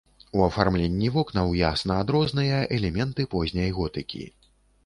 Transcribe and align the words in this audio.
У 0.37 0.39
афармленні 0.45 1.11
вокнаў 1.17 1.53
ясна 1.59 1.97
адрозныя 2.05 2.65
элементы 2.79 3.29
позняй 3.37 3.69
готыкі. 3.77 4.23